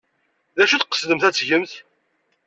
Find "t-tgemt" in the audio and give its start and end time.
1.33-1.73